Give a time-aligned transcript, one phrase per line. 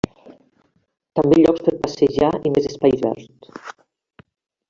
[1.19, 3.71] També llocs per passejar i més espais verds.